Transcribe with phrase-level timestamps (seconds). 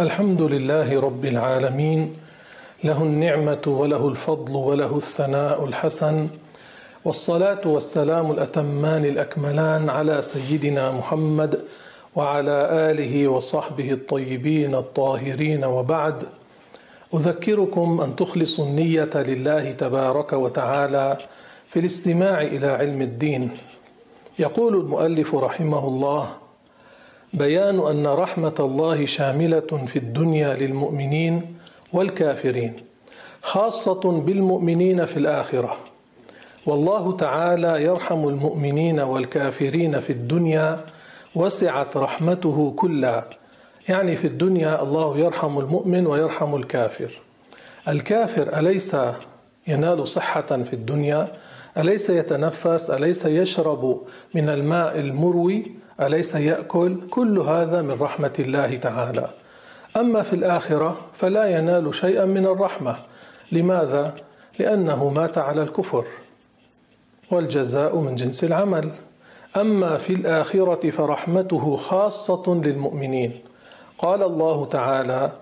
[0.00, 2.14] الحمد لله رب العالمين
[2.84, 6.28] له النعمة وله الفضل وله الثناء الحسن
[7.04, 11.64] والصلاة والسلام الأتمان الأكملان على سيدنا محمد
[12.16, 16.22] وعلى آله وصحبه الطيبين الطاهرين وبعد.
[17.14, 21.16] أذكركم أن تخلصوا النية لله تبارك وتعالى
[21.66, 23.50] في الاستماع إلى علم الدين.
[24.38, 26.28] يقول المؤلف رحمه الله
[27.32, 31.56] بيان أن رحمة الله شاملة في الدنيا للمؤمنين
[31.92, 32.76] والكافرين
[33.42, 35.76] خاصة بالمؤمنين في الآخرة.
[36.66, 40.80] والله تعالى يرحم المؤمنين والكافرين في الدنيا
[41.34, 43.24] وسعت رحمته كلها.
[43.88, 47.18] يعني في الدنيا الله يرحم المؤمن ويرحم الكافر.
[47.88, 48.96] الكافر أليس
[49.68, 51.26] ينال صحة في الدنيا؟
[51.78, 54.00] أليس يتنفس؟ أليس يشرب
[54.34, 55.62] من الماء المروي؟
[56.00, 59.28] أليس يأكل كل هذا من رحمة الله تعالى؟
[59.96, 62.96] أما في الآخرة فلا ينال شيئا من الرحمة.
[63.52, 64.14] لماذا؟
[64.58, 66.04] لأنه مات على الكفر
[67.30, 68.90] والجزاء من جنس العمل.
[69.56, 73.32] أما في الآخرة فرحمته خاصة للمؤمنين.
[73.98, 75.32] قال الله تعالى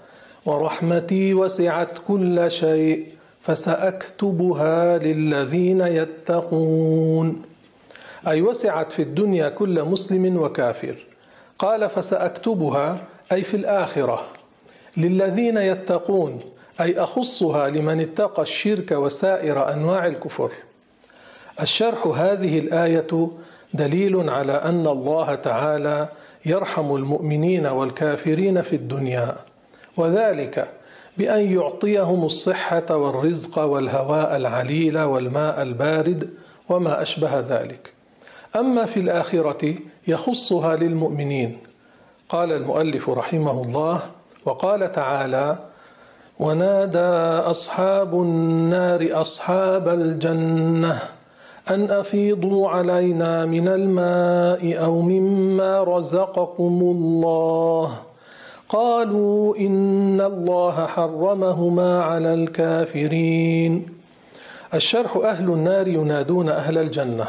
[0.46, 3.06] ورحمتي وسعت كل شيء
[3.42, 7.42] فسأكتبها للذين يتقون
[8.26, 10.96] أي وسعت في الدنيا كل مسلم وكافر.
[11.58, 12.96] قال فسأكتبها
[13.32, 14.26] أي في الآخرة.
[14.96, 16.40] للذين يتقون
[16.80, 20.50] أي أخصها لمن اتقى الشرك وسائر أنواع الكفر.
[21.60, 23.28] الشرح هذه الآية
[23.74, 26.08] دليل على أن الله تعالى
[26.46, 29.36] يرحم المؤمنين والكافرين في الدنيا
[29.96, 30.68] وذلك
[31.18, 36.30] بأن يعطيهم الصحة والرزق والهواء العليل والماء البارد
[36.68, 37.95] وما أشبه ذلك.
[38.56, 39.74] أما في الآخرة
[40.08, 41.58] يخصها للمؤمنين.
[42.28, 44.00] قال المؤلف رحمه الله
[44.44, 45.58] وقال تعالى
[46.40, 46.98] ونادى
[47.50, 51.02] أصحاب النار أصحاب الجنة
[51.70, 57.98] أن أفيضوا علينا من الماء أو مما رزقكم الله.
[58.68, 63.86] قالوا إن الله حرمهما على الكافرين.
[64.74, 67.26] الشرح أهل النار ينادون أهل الجنة.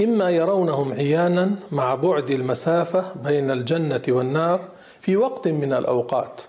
[0.00, 4.60] إما يرونهم عيانا مع بعد المسافة بين الجنة والنار
[5.00, 6.40] في وقت من الأوقات.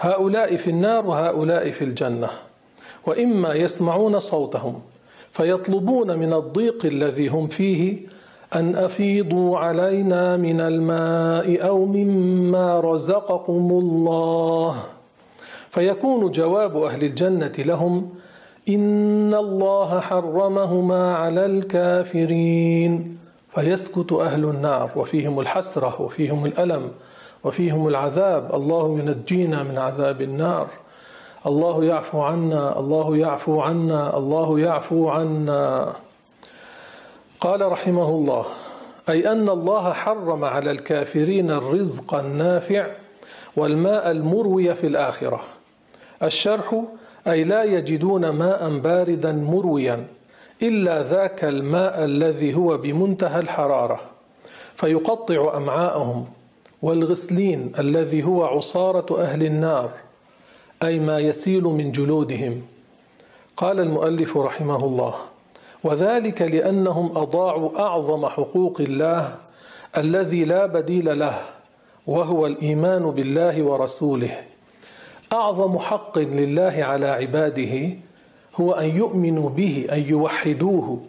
[0.00, 2.28] هؤلاء في النار وهؤلاء في الجنة.
[3.06, 4.80] وإما يسمعون صوتهم
[5.32, 7.98] فيطلبون من الضيق الذي هم فيه
[8.54, 14.82] أن أفيضوا علينا من الماء أو مما رزقكم الله.
[15.70, 18.10] فيكون جواب أهل الجنة لهم
[18.74, 23.18] ان الله حرمهما على الكافرين
[23.54, 26.90] فيسكت أهل النار وفيهم الحسره وفيهم الالم
[27.44, 30.68] وفيهم العذاب الله ينجينا من عذاب النار
[31.46, 35.94] الله يعفو عنا الله يعفو عنا الله يعفو عنا
[37.40, 38.44] قال رحمه الله
[39.08, 42.86] اي ان الله حرم على الكافرين الرزق النافع
[43.56, 45.40] والماء المروي في الاخره
[46.22, 46.82] الشرح
[47.26, 50.06] أي لا يجدون ماء باردا مرويا
[50.62, 54.00] إلا ذاك الماء الذي هو بمنتهى الحرارة
[54.74, 56.26] فيقطع أمعاءهم
[56.82, 59.90] والغسلين الذي هو عصارة أهل النار
[60.82, 62.62] أي ما يسيل من جلودهم.
[63.56, 65.14] قال المؤلف رحمه الله
[65.84, 69.36] وذلك لأنهم أضاعوا أعظم حقوق الله
[69.96, 71.38] الذي لا بديل له
[72.06, 74.49] وهو الإيمان بالله ورسوله.
[75.32, 77.88] أعظم حق لله على عباده
[78.60, 81.00] هو أن يؤمنوا به أن يوحدوه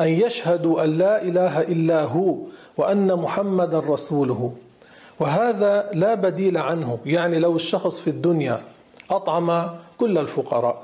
[0.00, 2.36] أن يشهدوا أن لا إله إلا هو
[2.76, 4.52] وأن محمدا رسوله.
[5.20, 8.62] وهذا لا بديل عنه يعني لو الشخص في الدنيا
[9.10, 9.68] أطعم
[9.98, 10.82] كل الفقراء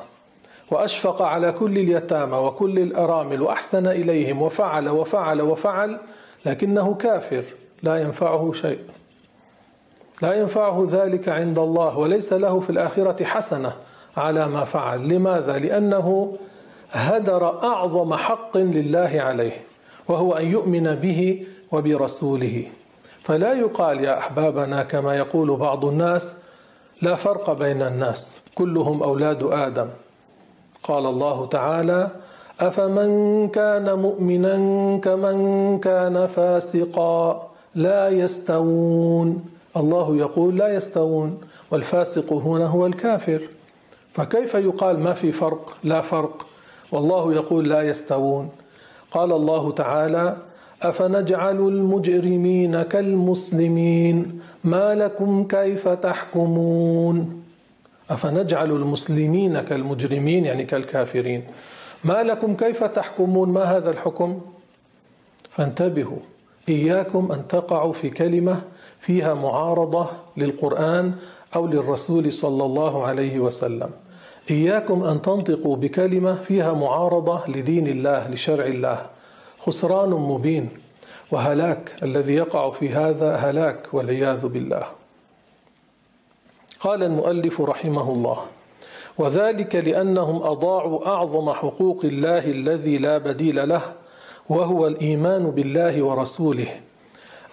[0.71, 5.99] وأشفق على كل اليتامى وكل الأرامل وأحسن إليهم وفعل وفعل وفعل
[6.47, 7.45] لكنه كافر
[7.83, 8.79] لا ينفعه شيء.
[10.23, 13.73] لا ينفعه ذلك عند الله وليس له في الآخرة حسنة
[14.17, 15.09] على ما فعل.
[15.09, 16.37] لماذا؟ لأنه
[16.93, 19.61] هدر أعظم حق لله عليه
[20.09, 22.65] وهو أن يؤمن به وبرسوله.
[23.19, 26.35] فلا يقال يا أحبابنا كما يقول بعض الناس
[27.03, 29.89] لا فرق بين الناس كلهم أولاد آدم.
[30.83, 32.11] قال الله تعالى
[32.61, 34.57] افمن كان مؤمنا
[34.99, 41.41] كمن كان فاسقا لا يستوون الله يقول لا يستوون
[41.71, 43.41] والفاسق هنا هو الكافر.
[44.13, 46.47] فكيف يقال ما في فرق؟ لا فرق.
[46.93, 48.49] والله يقول لا يستوون.
[49.11, 50.37] قال الله تعالى
[50.83, 57.43] أفنجعل المجرمين كالمسلمين؟ ما لكم كيف تحكمون؟
[58.11, 61.45] أفنجعل المسلمين كالمجرمين يعني كالكافرين.
[62.05, 64.41] ما لكم كيف تحكمون؟ ما هذا الحكم؟
[65.51, 66.19] فانتبهوا
[66.69, 68.63] إياكم أن تقعوا في كلمة
[69.01, 71.15] فيها معارضة للقرآن
[71.55, 73.91] أو للرسول صلى الله عليه وسلم.
[74.51, 79.07] إياكم أن تنطقوا بكلمة فيها معارضة لدين الله لشرع الله.
[79.59, 80.69] خسران مبين.
[81.33, 84.85] وهلاك الذي يقع في هذا هلاك والعياذ بالله.
[86.81, 88.39] قال المؤلف رحمه الله
[89.19, 93.83] وذلك لأنهم أضاعوا أعظم حقوق الله الذي لا بديل له
[94.49, 96.81] وهو الإيمان بالله ورسوله.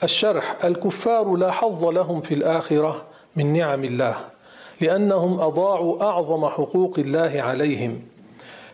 [0.04, 3.06] الشرح الكفار لا حظ لهم في الآخرة
[3.36, 4.16] من نعم الله
[4.82, 8.02] لأنهم أضاعوا أعظم حقوق الله عليهم.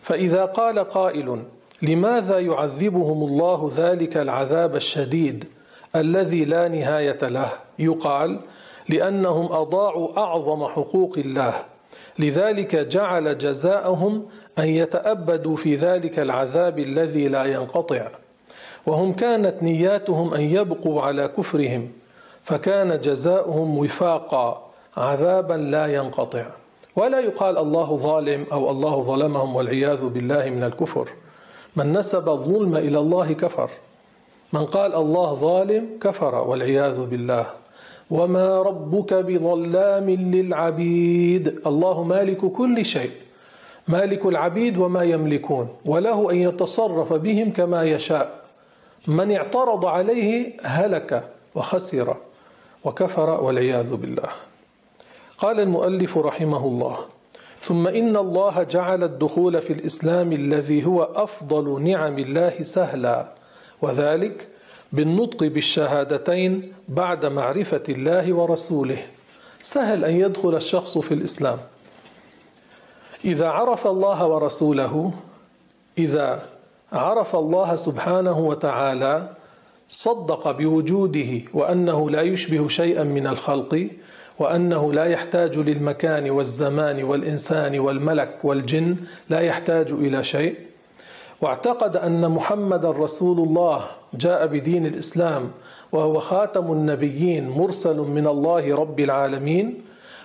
[0.02, 1.42] فإذا قال قائل
[1.82, 5.44] لماذا يعذبهم الله ذلك العذاب الشديد
[5.96, 8.40] الذي لا نهاية له؟ يقال
[8.88, 11.54] لأنهم أضاعوا أعظم حقوق الله
[12.18, 14.26] لذلك جعل جزاءهم
[14.58, 18.08] أن يتأبدوا في ذلك العذاب الذي لا ينقطع.
[18.86, 21.88] وهم كانت نياتهم أن يبقوا على كفرهم
[22.42, 26.46] فكان جزاؤهم وفاقا عذابا لا ينقطع.
[26.96, 31.08] ولا يقال الله ظالم أو الله ظلمهم والعياذ بالله من الكفر.
[31.76, 33.70] من نسب الظلم إلى الله كفر.
[34.52, 37.46] من قال الله ظالم كفر والعياذ بالله.
[38.10, 41.60] وما ربك بظلام للعبيد.
[41.66, 43.10] الله مالك كل شيء.
[43.88, 45.68] مالك العبيد وما يملكون.
[45.86, 48.39] وله أن يتصرف بهم كما يشاء.
[49.08, 52.16] من اعترض عليه هلك وخسر
[52.84, 54.28] وكفر والعياذ بالله.
[55.38, 56.98] قال المؤلف رحمه الله
[57.60, 63.26] ثم إن الله جعل الدخول في الإسلام الذي هو أفضل نعم الله سهلا
[63.82, 64.48] وذلك
[64.92, 69.06] بالنطق بالشهادتين بعد معرفة الله ورسوله.
[69.62, 71.58] سهل أن يدخل الشخص في الإسلام.
[73.24, 75.12] إذا عرف الله ورسوله
[75.98, 76.42] إذا
[76.92, 79.28] عرف الله سبحانه وتعالى
[79.88, 83.88] صدق بوجوده وأنه لا يشبه شيئا من الخلق
[84.38, 88.96] وأنه لا يحتاج للمكان والزمان والإنسان والملك والجن
[89.28, 90.54] لا يحتاج إلى شيء.
[91.40, 93.84] واعتقد أن محمد رسول الله
[94.14, 95.50] جاء بدين الإسلام
[95.92, 99.82] وهو خاتم النبيين مرسل من الله رب العالمين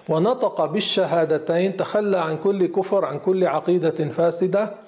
[0.09, 4.84] ونطق بالشهادتين تخلى عن كل كفر عن كل عقيدة فاسدة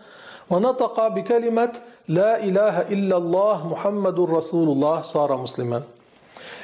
[0.49, 1.73] ونطق بكلمة
[2.07, 5.81] لا إله إلا الله محمد رسول الله صار مسلما.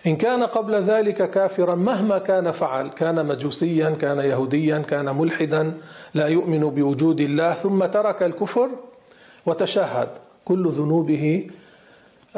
[0.08, 5.74] إن كان قبل ذلك كافرا مهما كان فعل كان مجوسيا كان يهوديا كان ملحدا
[6.14, 8.70] لا يؤمن بوجود الله ثم ترك الكفر
[9.46, 10.10] وتشهد.
[10.46, 11.50] كل ذنوبه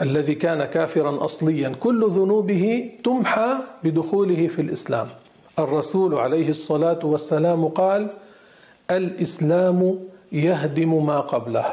[0.02, 5.08] الذي كان كافرا اصليا كل ذنوبه تمحى بدخوله في الإسلام.
[5.60, 8.08] الرسول عليه الصلاة والسلام قال
[8.92, 10.00] الإسلام
[10.36, 11.66] يهدم ما قبله.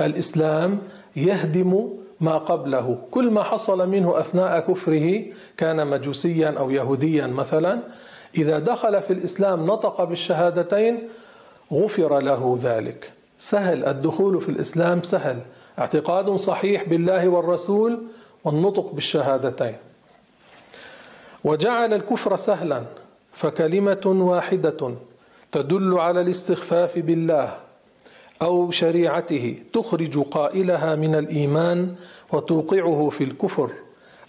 [0.00, 0.78] الإسلام
[1.16, 1.88] يهدم
[2.20, 2.98] ما قبله.
[3.10, 5.24] كل ما حصل منه أثناء كفره
[5.56, 7.78] كان مجوسيا أو يهوديا مثلا
[8.38, 11.08] إذا دخل في الإسلام نطق بالشهادتين
[11.72, 13.12] غفر له ذلك.
[13.38, 15.38] سهل الدخول في الإسلام سهل.
[15.78, 18.02] اعتقاد صحيح بالله والرسول
[18.44, 19.76] والنطق بالشهادتين.
[21.44, 22.82] وجعل الكفر سهلا
[23.32, 24.94] فكلمة واحدة
[25.52, 27.63] تدل على الاستخفاف بالله.
[28.42, 31.94] أو شريعته تخرج قائلها من الإيمان
[32.32, 33.70] وتوقعه في الكفر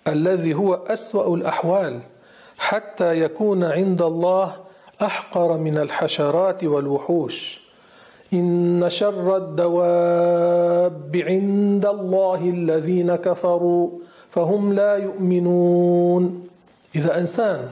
[0.08, 2.00] الذي هو أسوأ الأحوال
[2.58, 4.56] حتى يكون عند الله
[5.02, 7.66] أحقر من الحشرات والوحوش.
[8.34, 13.90] إن شر الدواب عند الله الذين كفروا
[14.30, 16.48] فهم لا يؤمنون.
[16.96, 17.70] إذا إنسان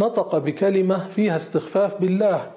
[0.00, 2.50] نطق بكلمة فيها استخفاف بالله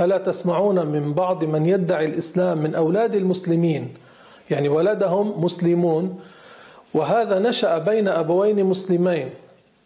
[0.00, 3.94] ألا تسمعون من بعض من يدعي الإسلام من أولاد المسلمين؟
[4.50, 6.20] يعني ولدهم مسلمون
[6.94, 9.30] وهذا نشأ بين أبوين مسلمين.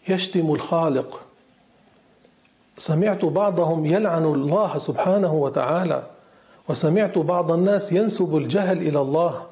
[0.08, 1.20] يشتم الخالق.
[2.78, 6.02] سمعت بعضهم يلعن الله سبحانه وتعالى
[6.68, 9.42] وسمعت بعض الناس ينسب الجهل إلى الله.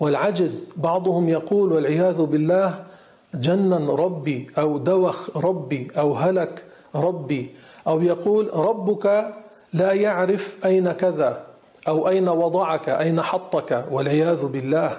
[0.00, 2.84] والعجز بعضهم يقول والعياذ بالله
[3.34, 7.50] جنن ربي أو دوخ ربي أو هلك ربي
[7.86, 9.34] أو يقول ربك
[9.72, 11.42] لا يعرف أين كذا
[11.88, 14.98] أو أين وضعك أين حطك والعياذ بالله.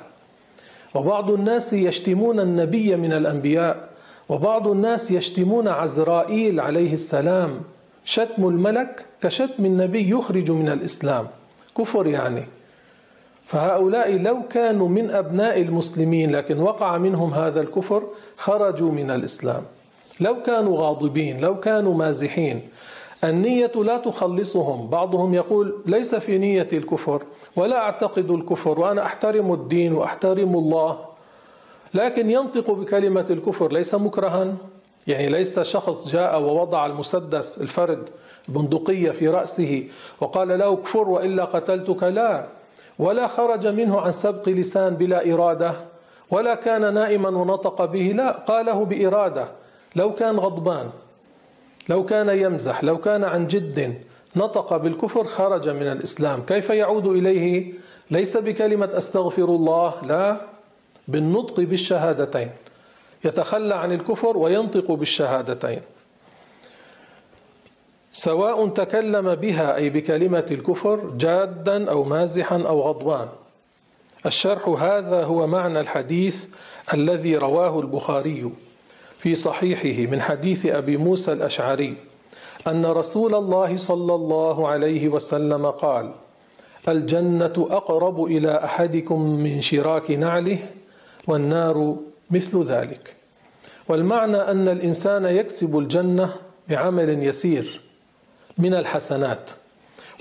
[0.95, 3.89] وبعض الناس يشتمون النبي من الأنبياء
[4.29, 7.61] وبعض الناس يشتمون عزرائيل عليه السلام.
[8.05, 11.27] شتم الملك كشتم النبي يخرج من الإسلام.
[11.77, 12.43] كفر يعني.
[13.45, 18.03] فهؤلاء لو كانوا من أبناء المسلمين لكن وقع منهم هذا الكفر
[18.37, 19.63] خرجوا من الإسلام.
[20.19, 22.61] لو كانوا غاضبين لو كانوا مازحين
[23.23, 24.87] النية لا تخلصهم.
[24.87, 27.23] بعضهم يقول ليس في نية الكفر
[27.55, 30.99] ولا أعتقد الكفر وأنا أحترم الدين وأحترم الله.
[31.93, 34.53] لكن ينطق بكلمة الكفر ليس مكرها
[35.07, 38.09] يعني ليس شخص جاء ووضع المسدس الفرد
[38.47, 39.83] بندقية في رأسه
[40.21, 42.47] وقال له كفر وإلا قتلتك لا.
[42.99, 45.73] ولا خرج منه عن سبق لسان بلا إرادة
[46.31, 48.31] ولا كان نائما ونطق به لا.
[48.31, 49.47] قاله بإرادة
[49.95, 50.89] لو كان غضبان.
[51.89, 54.01] لو كان يمزح لو كان عن جد
[54.35, 56.41] نطق بالكفر خرج من الإسلام.
[56.41, 57.73] كيف يعود إليه؟
[58.11, 60.41] ليس بكلمة أستغفر الله لا
[61.07, 62.49] بالنطق بالشهادتين.
[63.25, 65.81] يتخلى عن الكفر وينطق بالشهادتين.
[68.13, 73.27] سواء تكلم بها أي بكلمة الكفر جادا أو مازحا أو غضبان.
[74.25, 76.45] الشرح هذا هو معنى الحديث
[76.93, 78.51] الذي رواه البخاري.
[79.21, 81.95] في صحيحه من حديث أبي موسى الأشعري
[82.67, 86.11] أن رسول الله صلى الله عليه وسلم قال
[86.87, 90.59] الجنة أقرب إلى أحدكم من شراك نعله
[91.27, 91.95] والنار
[92.31, 93.13] مثل ذلك.
[93.89, 96.35] والمعنى أن الإنسان يكسب الجنة
[96.69, 97.81] بعمل يسير
[98.57, 99.49] من الحسنات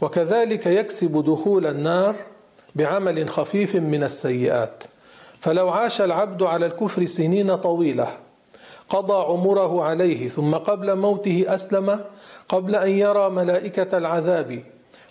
[0.02, 2.16] وكذلك يكسب دخول النار
[2.74, 4.84] بعمل خفيف من السيئات.
[5.40, 8.29] فلو عاش العبد على الكفر سنين طويلة
[8.90, 12.00] قضى عمره عليه ثم قبل موته أسلم
[12.48, 14.62] قبل أن يرى ملائكة العذاب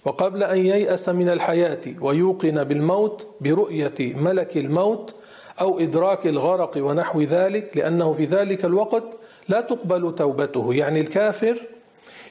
[0.05, 5.15] وقبل أن ييأس من الحياة ويوقن بالموت برؤية ملك الموت
[5.61, 9.03] أو إدراك الغرق ونحو ذلك لأنه في ذلك الوقت
[9.47, 10.73] لا تقبل توبته.
[10.73, 11.57] يعني الكافر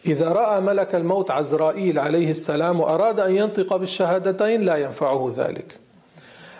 [0.07, 5.76] إذا رأى ملك الموت عزرائيل عليه السلام وأراد أن ينطق بالشهادتين لا ينفعه ذلك.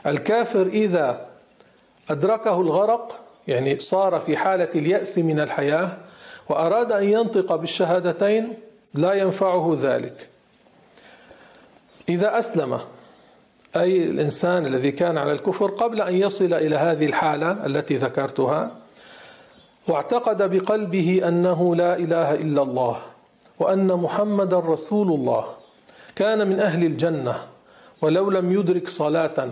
[0.07, 1.27] الكافر إذا
[2.11, 5.97] أدركه الغرق يعني صار في حالة اليأس من الحياة
[6.49, 8.55] وأراد أن ينطق بالشهادتين
[8.95, 10.29] لا ينفعه ذلك.
[12.09, 12.81] إذا أسلم
[13.77, 18.71] أي الإنسان الذي كان على الكفر قبل أن يصل إلى هذه الحالة التي ذكرتها
[19.89, 22.97] واعتقد بقلبه أنه لا إله إلا الله
[23.59, 25.45] وأن محمد رسول الله
[26.17, 27.43] كان من أهل الجنة
[28.03, 29.49] ولو لم يدرك صلاة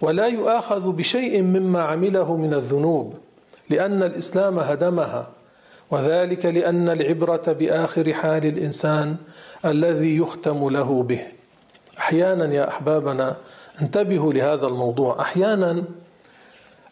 [0.00, 3.14] ولا يؤاخذ بشيء مما عمله من الذنوب.
[3.72, 5.28] لأن الإسلام هدمها
[5.90, 9.16] وذلك لأن العبرة بآخر حال الإنسان
[9.64, 11.26] الذي يختم له به.
[11.98, 13.36] أحيانا يا أحبابنا
[13.82, 15.20] انتبهوا لهذا الموضوع.
[15.20, 15.84] أحيانا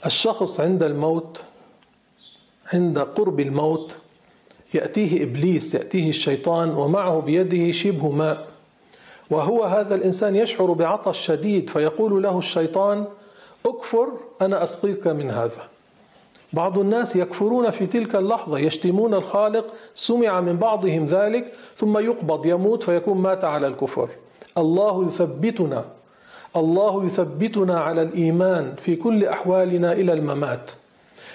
[0.07, 1.43] الشخص عند الموت
[2.73, 3.97] عند قرب الموت
[4.75, 8.47] يأتيه إبليس يأتيه الشيطان ومعه بيده شبه ماء.
[9.31, 13.05] وهو هذا الإنسان يشعر بعطش شديد فيقول له الشيطان
[13.67, 14.09] أكفر
[14.41, 15.69] أنا أسقيك من هذا.
[16.53, 22.83] بعض الناس يكفرون في تلك اللحظة يشتمون الخالق سمع من بعضهم ذلك ثم يقبض يموت
[22.83, 24.09] فيكون مات على الكفر.
[24.59, 25.85] الله يثبتنا
[26.57, 30.71] الله يثبتنا على الإيمان في كل أحوالنا إلى الممات.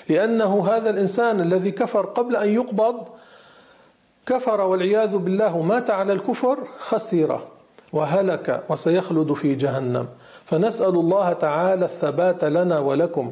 [0.10, 3.08] لأنه هذا الإنسان الذي كفر قبل أن يقبض
[4.26, 7.40] كفر والعياذ بالله مات على الكفر خسر
[7.94, 10.08] وهلك وسيخلد في جهنم.
[10.46, 13.32] فنسأل الله تعالى الثبات لنا ولكم.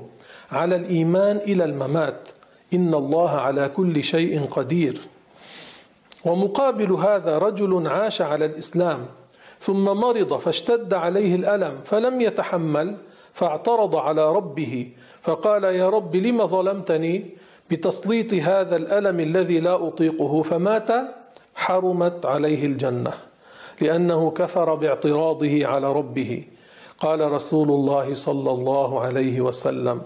[0.53, 2.29] على الإيمان إلى الممات.
[2.73, 5.01] إن الله على كل شيء قدير.
[6.25, 9.05] ومقابل هذا رجل عاش على الإسلام
[9.59, 12.95] ثم مرض فاشتد عليه الألم فلم يتحمل
[13.33, 14.91] فاعترض على ربه
[15.21, 17.25] فقال يا رب لم ظلمتني
[17.71, 20.89] بتسليط هذا الألم الذي لا أطيقه فمات
[21.55, 23.13] حرمت عليه الجنة
[23.81, 26.43] لأنه كفر باعتراضه على ربه.
[26.99, 30.01] قال رسول الله صلى الله عليه وسلم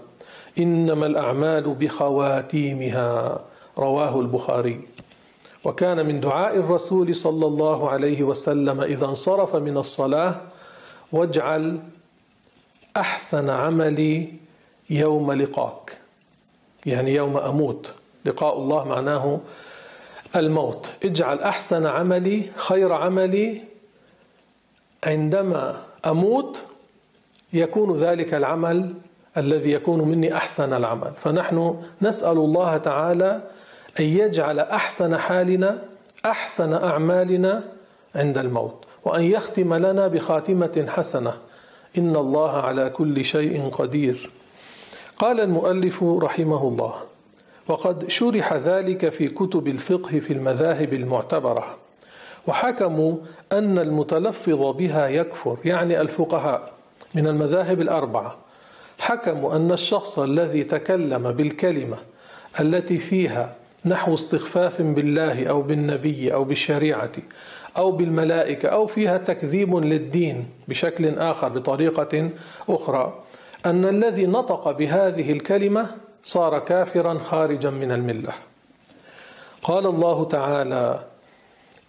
[0.58, 3.40] إنما الأعمال بخواتيمها
[3.78, 4.80] رواه البخاري.
[5.64, 10.40] وكان من دعاء الرسول صلى الله عليه وسلم إذا انصرف من الصلاة
[11.12, 11.80] واجعل
[12.96, 14.32] أحسن عملي
[14.90, 15.98] يوم لقاك.
[16.86, 17.92] يعني يوم أموت.
[18.24, 19.40] لقاء الله معناه
[20.36, 20.90] الموت.
[21.04, 23.62] اجعل أحسن عملي خير عملي
[25.04, 26.62] عندما أموت
[27.52, 28.94] يكون ذلك العمل
[29.36, 31.12] الذي يكون مني أحسن العمل.
[31.18, 33.40] فنحن نسأل الله تعالى
[34.00, 35.78] أن يجعل أحسن حالنا
[36.24, 37.64] أحسن أعمالنا
[38.14, 41.32] عند الموت وأن يختم لنا بخاتمة حسنة.
[41.98, 44.30] إن الله على كل شيء قدير.
[45.16, 46.94] قال المؤلف رحمه الله
[47.68, 51.76] وقد شرح ذلك في كتب الفقه في المذاهب المعتبرة.
[52.46, 53.16] وحكموا
[53.52, 56.72] أن المتلفظ بها يكفر يعني الفقهاء
[57.14, 58.36] من المذاهب الأربعة.
[59.08, 61.96] حكموا أن الشخص الذي تكلم بالكلمة
[62.60, 67.12] التي فيها نحو استخفاف بالله أو بالنبي أو بالشريعة
[67.76, 72.30] أو بالملائكة أو فيها تكذيب للدين بشكل آخر بطريقة
[72.68, 73.22] أخرى
[73.66, 75.90] أن الذي نطق بهذه الكلمة
[76.24, 78.32] صار كافرا خارجا من الملة.
[79.62, 81.00] قال الله تعالى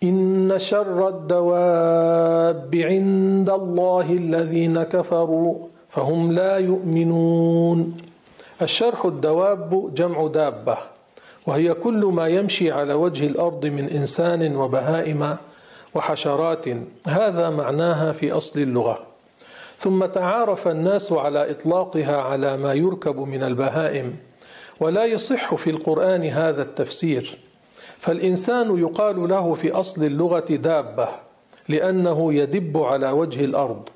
[0.03, 7.97] إن شر الدواب عند الله الذين كفروا فهم لا يؤمنون.
[8.61, 10.77] الشرح الدواب جمع دابة
[11.47, 15.37] وهي كل ما يمشي على وجه الأرض من إنسان وبهائم
[15.95, 16.65] وحشرات.
[17.07, 18.99] هذا معناها في أصل اللغة.
[19.77, 24.15] ثم تعارف الناس على إطلاقها على ما يركب من البهائم
[24.79, 27.37] ولا يصح في القرآن هذا التفسير.
[27.95, 31.09] فالإنسان يقال له في أصل اللغة دابة
[31.69, 33.89] لأنه يدب على وجه الأرض.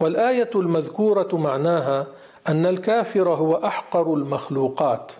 [0.00, 2.06] والآية المذكورة معناها
[2.48, 5.12] أن الكافر هو أحقر المخلوقات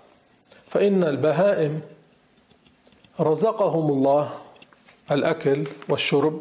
[0.66, 1.80] فإن البهائم
[3.20, 4.28] رزقهم الله
[5.10, 6.40] الأكل والشرب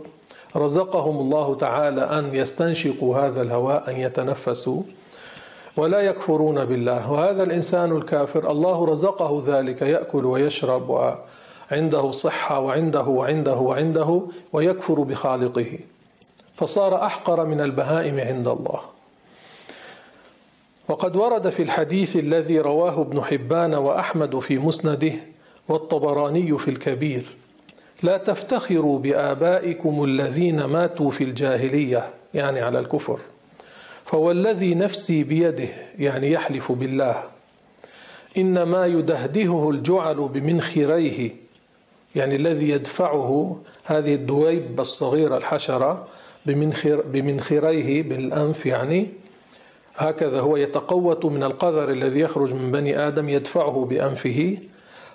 [0.55, 4.83] رزقهم الله تعالى أن يستنشقوا هذا الهواء أن يتنفسوا
[5.77, 7.11] ولا يكفرون بالله.
[7.11, 10.89] وهذا الإنسان الكافر الله رزقه ذلك يأكل ويشرب
[11.71, 14.21] وعنده صحة وعنده وعنده وعنده
[14.53, 15.79] ويكفر بخالقه.
[16.61, 18.79] فصار أحقر من البهائم عند الله.
[20.87, 25.13] وقد ورد في الحديث الذي رواه ابن حبان وأحمد في مسنده
[25.67, 27.25] والطبراني في الكبير
[28.03, 33.19] لا تفتخروا بآبائكم الذين ماتوا في الجاهلية يعني على الكفر.
[34.05, 37.23] فوالذي نفسي بيده يعني يحلف بالله.
[38.37, 41.29] إنما يدهدهه الجعل بمنخريه
[42.15, 46.07] يعني الذي يدفعه هذه الدويب الصغيرة الحشرة
[46.45, 49.07] بمنخر بمنخريه بالأنف يعني.
[49.95, 54.57] هكذا هو يتقوت من القذر الذي يخرج من بني آدم يدفعه بأنفه.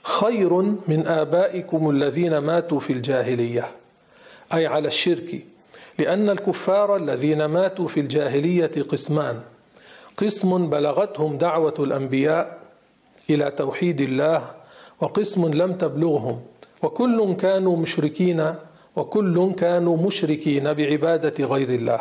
[0.03, 3.71] خير من آبائكم الذين ماتوا في الجاهلية.
[4.55, 5.43] أي على الشرك.
[5.99, 9.41] لأن الكفار الذين ماتوا في الجاهلية قسمان.
[10.17, 12.59] قسم بلغتهم دعوة الأنبياء
[13.31, 14.51] إلى توحيد الله
[15.01, 16.41] وقسم لم تبلغهم.
[16.83, 18.55] وكل كانوا مشركين
[18.97, 22.01] وكل كانوا مشركين بعبادة غير الله.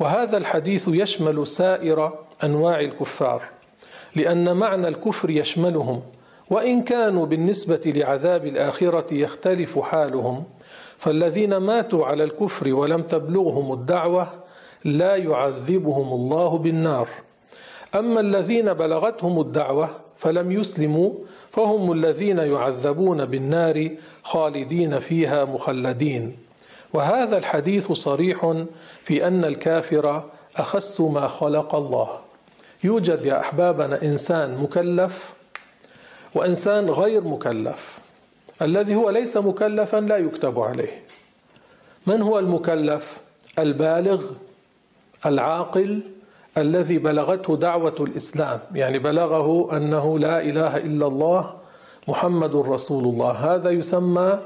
[0.00, 2.12] وهذا الحديث يشمل سائر
[2.44, 3.42] أنواع الكفار
[4.16, 6.02] لأن معنى الكفر يشملهم
[6.50, 10.44] وإن كانوا بالنسبة لعذاب الآخرة يختلف حالهم.
[10.98, 14.26] فالذين ماتوا على الكفر ولم تبلغهم الدعوة
[14.84, 17.08] لا يعذبهم الله بالنار.
[17.94, 21.10] أما الذين بلغتهم الدعوة فلم يسلموا
[21.48, 23.90] فهم الذين يعذبون بالنار
[24.22, 26.36] خالدين فيها مخلدين.
[26.92, 28.64] وهذا الحديث صريح
[29.02, 30.24] في أن الكافر
[30.56, 32.08] أخس ما خلق الله.
[32.84, 35.32] يوجد يا أحبابنا إنسان مكلف
[36.34, 37.98] وإنسان غير مكلف.
[38.62, 41.02] الذي هو ليس مكلفا لا يكتب عليه.
[42.06, 43.16] من هو المكلف؟
[43.58, 44.24] البالغ
[45.26, 46.00] العاقل
[46.58, 48.60] الذي بلغته دعوة الإسلام.
[48.74, 51.61] يعني بلغه أنه لا إله إلا الله
[52.08, 53.30] محمد رسول الله.
[53.30, 54.38] هذا يسمى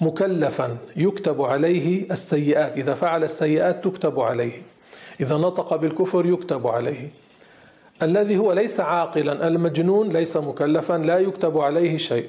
[0.00, 2.76] مكلفا يكتب عليه السيئات.
[2.76, 4.62] إذا فعل السيئات تكتب عليه.
[5.20, 7.08] إذا نطق بالكفر يكتب عليه.
[8.02, 12.28] الذي هو ليس عاقلا المجنون ليس مكلفا لا يكتب عليه شيء.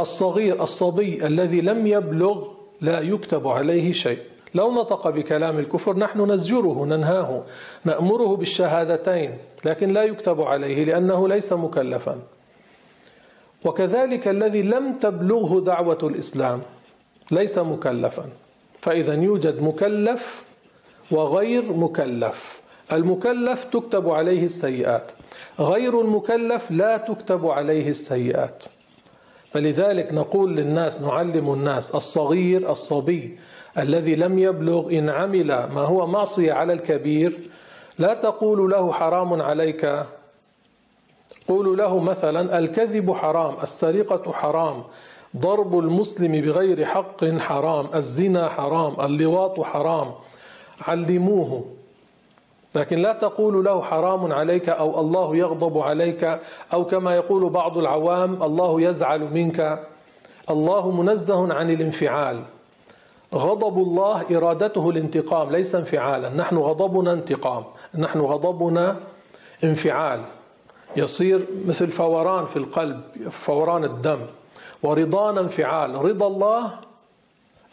[0.00, 2.48] الصغير الصبي الذي لم يبلغ
[2.80, 4.18] لا يكتب عليه شيء.
[4.54, 7.42] لو نطق بكلام الكفر نحن نزجره ننهاه
[7.84, 12.18] نأمره بالشهادتين لكن لا يكتب عليه لأنه ليس مكلفا.
[13.64, 16.60] وكذلك الذي لم تبلغه دعوة الإسلام
[17.30, 18.24] ليس مكلفا.
[18.80, 20.44] فإذا يوجد مكلف
[21.10, 22.60] وغير مكلف.
[22.92, 25.12] المكلف تكتب عليه السيئات
[25.60, 28.62] غير المكلف لا تكتب عليه السيئات.
[29.44, 33.38] فلذلك نقول للناس نعلم الناس الصغير الصبي
[33.78, 37.38] الذي لم يبلغ إن عمل ما هو معصية على الكبير
[37.98, 40.04] لا تقول له حرام عليك
[41.48, 44.82] قولوا له مثلا الكذب حرام السرقة حرام
[45.36, 50.12] ضرب المسلم بغير حق حرام الزنا حرام اللواط حرام
[50.88, 51.64] علموه.
[52.74, 56.40] لكن لا تقول له حرام عليك أو الله يغضب عليك
[56.72, 59.86] أو كما يقول بعض العوام الله يزعل منك.
[60.50, 62.40] الله منزه عن الانفعال.
[63.34, 66.28] غضب الله إرادته الانتقام ليس انفعالا.
[66.28, 68.96] نحن غضبنا انتقام نحن غضبنا
[69.64, 70.20] انفعال.
[70.96, 74.18] يصير مثل فوران في القلب فوران الدم
[74.82, 76.72] ورضانا انفعال رضا الله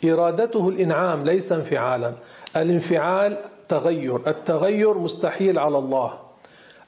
[0.06, 2.14] إرادته الإنعام ليس انفعالا.
[2.56, 3.38] الانفعال
[3.70, 6.14] تغير التغير مستحيل على الله.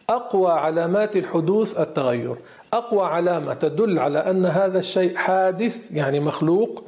[0.09, 2.35] أقوى علامات الحدوث التغير.
[2.73, 6.83] أقوى علامة تدل على أن هذا الشيء حادث يعني مخلوق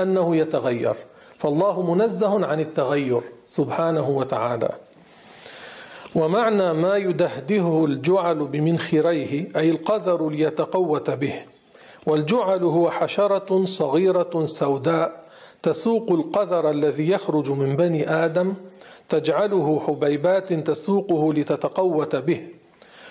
[0.00, 0.94] أنه يتغير.
[1.38, 4.70] فالله منزه عن التغير سبحانه وتعالى.
[6.14, 11.34] ومعنى ما يدهده الجعل بمنخريه أي القذر ليتقوت به.
[12.06, 15.24] والجعل هو حشرة صغيرة سوداء
[15.62, 18.54] تسوق القذر الذي يخرج من بني آدم
[19.08, 22.40] تجعله حبيبات تسوقه لتتقوت به.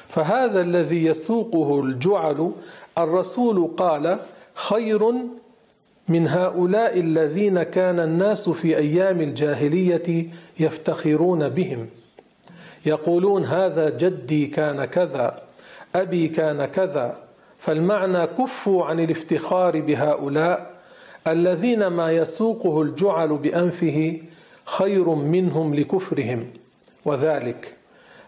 [0.08, 2.52] فهذا الذي يسوقه الجعل
[2.98, 4.18] الرسول قال
[4.54, 5.14] خير
[6.10, 10.28] من هؤلاء الذين كان الناس في أيام الجاهلية
[10.60, 11.88] يفتخرون بهم.
[12.86, 15.36] يقولون هذا جدي كان كذا
[15.96, 17.18] أبي كان كذا
[17.60, 20.74] فالمعنى كفوا عن الافتخار بهؤلاء
[21.28, 24.22] الذين ما يسوقه الجعل بأنفه
[24.66, 26.48] خير منهم لكفرهم.
[27.06, 27.74] وذلك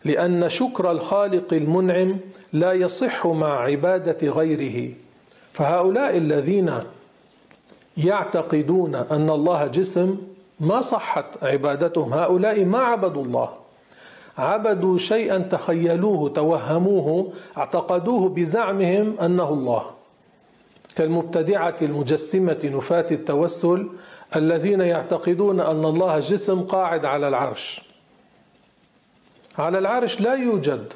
[0.06, 2.18] لأن شكر الخالق المنعم
[2.54, 4.94] لا يصح مع عبادة غيره.
[5.52, 6.80] فهؤلاء الذين
[7.98, 10.18] يعتقدون أن الله جسم
[10.60, 13.65] ما صحت عبادتهم هؤلاء ما عبدوا الله.
[14.38, 19.86] عبدوا شيئا تخيلوه توهموه اعتقدوه بزعمهم أنه الله.
[20.96, 23.88] كالمبتدعة المجسمة نفاة التوسل
[24.36, 27.82] الذين يعتقدون أن الله جسم قاعد على العرش.
[29.58, 30.94] على العرش لا يوجد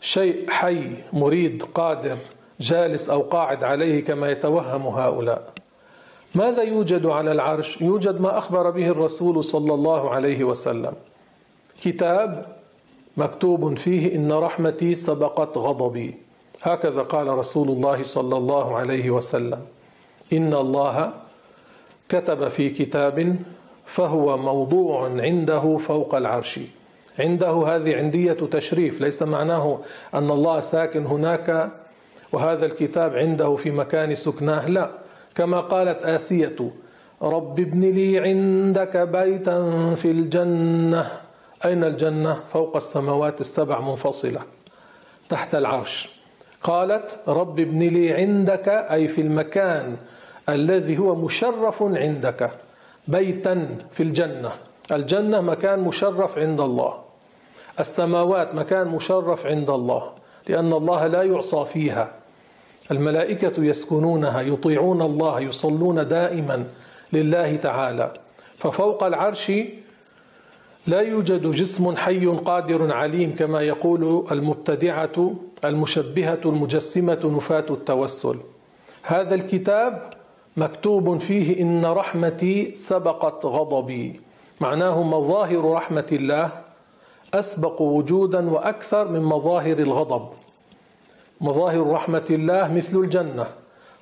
[0.00, 2.16] شيء حي مريد قادر
[2.60, 5.52] جالس أو قاعد عليه كما يتوهم هؤلاء.
[6.34, 10.92] ماذا يوجد على العرش؟ يوجد ما أخبر به الرسول صلى الله عليه وسلم.
[11.82, 12.46] كتاب
[13.16, 16.14] مكتوب فيه إن رحمتي سبقت غضبي.
[16.62, 19.60] هكذا قال رسول الله صلى الله عليه وسلم.
[20.32, 21.12] إن الله
[22.08, 23.36] كتب في كتاب
[23.84, 26.60] فهو موضوع عنده فوق العرش.
[27.18, 29.78] عنده هذه عندية تشريف ليس معناه
[30.14, 31.70] أن الله ساكن هناك
[32.32, 34.68] وهذا الكتاب عنده في مكان سكناه.
[34.68, 34.90] لا
[35.34, 36.70] كما قالت آسية
[37.22, 41.25] رب ابن لي عندك بيتا في الجنة.
[41.66, 44.40] أين الجنة؟ فوق السماوات السبع منفصلة؟
[45.28, 46.08] تحت العرش.
[46.62, 49.96] قالت رب ابن لي عندك أي في المكان
[50.48, 52.50] الذي هو مشرف عندك
[53.08, 54.50] بيتا في الجنة.
[54.92, 56.94] الجنة مكان مشرف عند الله.
[57.80, 60.12] السماوات مكان مشرف عند الله
[60.48, 62.10] لأن الله لا يعصى فيها.
[62.90, 66.64] الملائكة يسكنونها يطيعون الله يصلون دائما
[67.12, 68.12] لله تعالى.
[68.54, 69.52] ففوق العرش
[70.86, 78.36] لا يوجد جسم حي قادر عليم كما يقول المبتدعة المشبهة المجسمة نفاة التوسل.
[79.02, 80.10] هذا الكتاب
[80.56, 84.20] مكتوب فيه إن رحمتي سبقت غضبي.
[84.60, 86.50] معناه مظاهر رحمة الله
[87.34, 90.28] أسبق وجودا وأكثر من مظاهر الغضب.
[91.40, 93.46] مظاهر رحمة الله مثل الجنة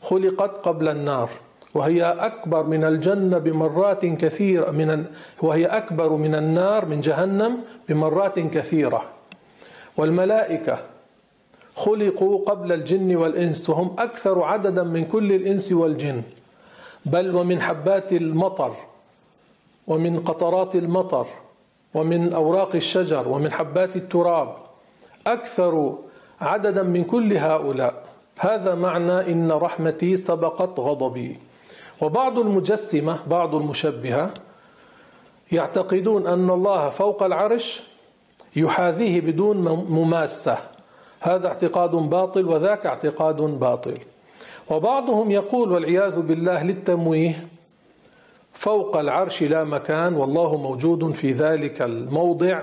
[0.03, 1.31] خلقت قبل النار.
[1.75, 5.05] وهي أكبر من الجنة بمرات كثيرة من
[5.43, 7.59] وهي أكبر من النار من جهنم
[7.89, 9.03] بمرات كثيرة.
[9.97, 10.79] والملائكة
[11.77, 16.23] خلقوا قبل الجن والإنس وهم أكثر عددا من كل الإنس والجن.
[17.07, 18.75] بل ومن حبات المطر
[19.87, 21.27] ومن قطرات المطر
[21.95, 24.57] ومن أوراق الشجر ومن حبات التراب.
[25.27, 25.99] أكثر
[26.41, 28.05] عددا من كل هؤلاء.
[28.39, 31.37] هذا معنى إن رحمتي سبقت غضبي.
[32.01, 34.31] وبعض المجسمة بعض المشبهة
[35.53, 37.83] يعتقدون أن الله فوق العرش
[38.57, 39.57] يحاذيه بدون
[39.89, 40.59] مماسة.
[41.21, 43.95] هذا اعتقاد باطل وذاك اعتقاد باطل.
[44.71, 47.47] وبعضهم يقول والعياذ بالله للتمويه
[48.53, 52.63] فوق العرش لا مكان والله موجود في ذلك الموضع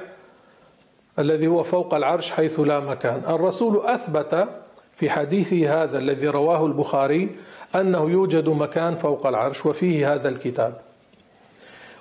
[1.19, 3.21] الذي هو فوق العرش حيث لا مكان.
[3.27, 4.47] الرسول أثبت
[4.95, 7.29] في حديثه هذا الذي رواه البخاري
[7.75, 10.81] أنه يوجد مكان فوق العرش وفيه هذا الكتاب.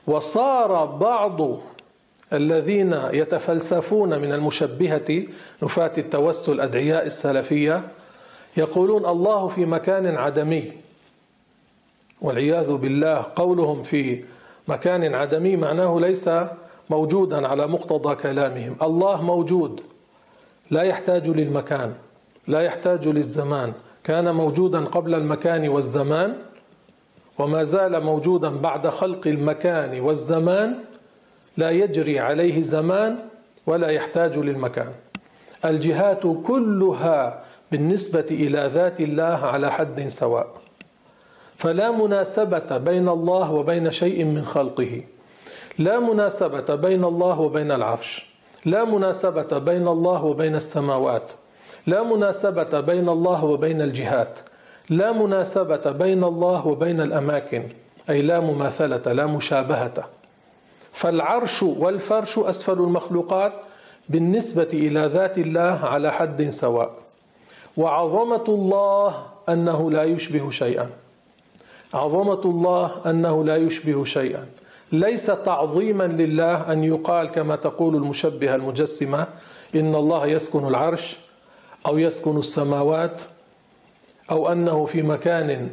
[0.06, 1.60] وصار بعض
[2.32, 5.22] الذين يتفلسفون من المشبهة
[5.62, 7.82] نفاة التوسل أدعياء السلفية
[8.56, 10.72] يقولون الله في مكان عدمي.
[12.20, 14.24] والعياذ بالله قولهم في
[14.68, 16.30] مكان عدمي معناه ليس
[16.90, 18.76] موجودا على مقتضى كلامهم.
[18.82, 19.80] الله موجود
[20.70, 21.94] لا يحتاج للمكان.
[22.48, 23.72] لا يحتاج للزمان.
[24.04, 26.36] كان موجودا قبل المكان والزمان
[27.38, 30.74] وما زال موجودا بعد خلق المكان والزمان.
[31.56, 33.18] لا يجري عليه زمان
[33.66, 34.92] ولا يحتاج للمكان.
[35.64, 40.48] الجهات كلها بالنسبة إلى ذات الله على حد سواء.
[41.56, 45.02] فلا مناسبة بين الله وبين شيء من خلقه.
[45.78, 48.26] لا مناسبة بين الله وبين العرش.
[48.64, 51.32] لا مناسبة بين الله وبين السماوات.
[51.86, 54.38] لا مناسبة بين الله وبين الجهات.
[54.90, 57.64] لا مناسبة بين الله وبين الأماكن.
[58.10, 60.08] أي لا مماثلة لا مشابهة.
[60.92, 63.52] فالعرش والفرش أسفل المخلوقات
[64.08, 66.90] بالنسبة إلى ذات الله على حد سواء.
[67.76, 70.90] وعظمة الله أنه لا يشبه شيئا.
[71.94, 74.46] عظمة الله أنه لا يشبه شيئا.
[74.92, 79.26] ليس تعظيما لله أن يقال كما تقول المشبهة المجسمة
[79.74, 81.16] إن الله يسكن العرش
[81.86, 83.22] أو يسكن السماوات
[84.30, 85.68] أو أنه في مكان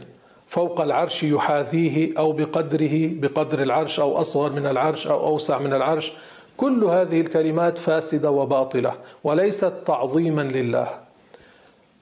[0.47, 6.11] فوق العرش يحاذيه أو بقدره بقدر العرش أو أصغر من العرش أو أوسع من العرش.
[6.57, 8.93] كل هذه الكلمات فاسدة وباطلة
[9.23, 10.87] وليست تعظيما لله.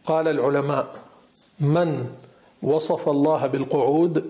[0.05, 0.87] قال العلماء
[1.59, 2.05] من
[2.63, 4.29] وصف الله بالقعود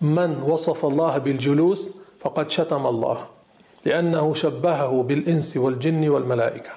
[0.00, 3.26] من وصف الله بالجلوس فقد شتم الله
[3.84, 6.70] لأنه شبهه بالإنس والجن والملائكة.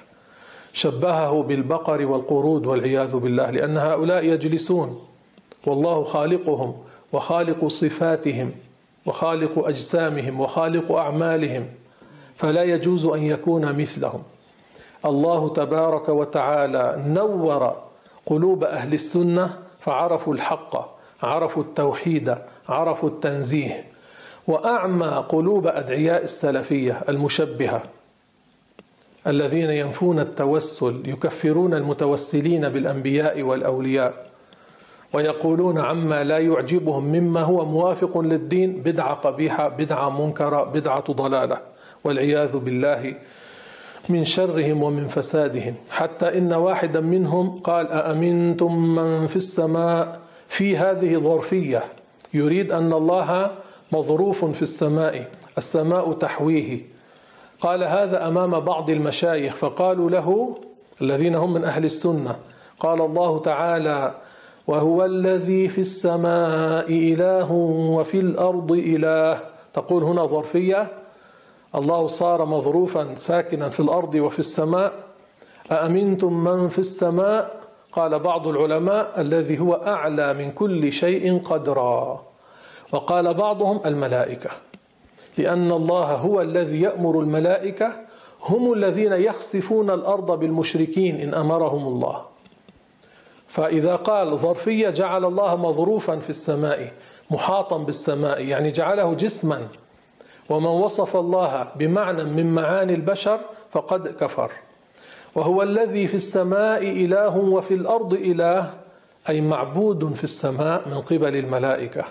[0.72, 5.00] شبهه بالبقر والقرود والعياذ بالله لأن هؤلاء يجلسون.
[5.66, 6.74] والله خالقهم
[7.12, 8.52] وخالق صفاتهم
[9.06, 11.66] وخالق أجسامهم وخالق أعمالهم
[12.34, 14.22] فلا يجوز أن يكون مثلهم.
[15.04, 17.76] الله تبارك وتعالى نور
[18.26, 22.36] قلوب أهل السنة فعرفوا الحق عرفوا التوحيد
[22.68, 23.84] عرفوا التنزيه
[24.46, 27.82] وأعمى قلوب أدعياء السلفية المشبهة.
[29.26, 34.14] الذين ينفون التوسل يكفرون المتوسلين بالأنبياء والأولياء
[35.12, 41.58] ويقولون عما لا يعجبهم مما هو موافق للدين بدعة قبيحة بدعة منكرة بدعة ضلالة
[42.04, 43.14] والعياذ بالله
[44.08, 45.74] من شرهم ومن فسادهم.
[45.90, 51.84] حتى إن واحدا منهم قال أأمنتم من في السماء؟ في هذه ظرفية
[52.34, 53.50] يريد أن الله
[53.92, 55.24] مظروف في السماء
[55.58, 56.80] السماء تحويه.
[57.60, 60.54] قال هذا أمام بعض المشايخ فقالوا له
[61.02, 62.36] الذين هم من أهل السنة
[62.78, 64.14] قال الله تعالى
[64.66, 67.52] وهو الذي في السماء إله
[67.96, 69.40] وفي الأرض إله.
[69.74, 70.88] تقول هنا ظرفية
[71.74, 74.92] الله صار مظروفا ساكنا في الأرض وفي السماء.
[75.72, 77.60] أأمنتم من في السماء؟
[77.92, 82.22] قال بعض العلماء الذي هو أعلى من كل شيء قدرا.
[82.92, 84.50] وقال بعضهم الملائكة.
[85.38, 87.92] لأن الله هو الذي يأمر الملائكة
[88.42, 92.22] هم الذين يخسفون الأرض بالمشركين إن أمرهم الله.
[93.48, 96.92] فإذا قال ظرفية جعل الله مظروفا في السماء
[97.30, 99.68] محاطا بالسماء يعني جعله جسما.
[100.50, 103.40] ومن وصف الله بمعنى من معاني البشر
[103.72, 104.50] فقد كفر.
[105.34, 108.70] وهو الذي في السماء إله وفي الأرض إله
[109.28, 112.04] أي معبود في السماء من قبل الملائكة.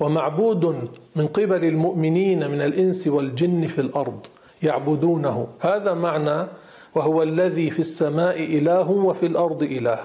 [0.00, 4.26] ومعبود من قبل المؤمنين من الإنس والجن في الأرض
[4.62, 5.48] يعبدونه.
[5.60, 6.46] هذا معنى
[6.94, 9.98] وهو الذي في السماء إله وفي الأرض إله.